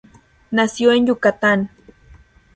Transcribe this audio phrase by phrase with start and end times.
[0.49, 1.69] Nació en Yucatán.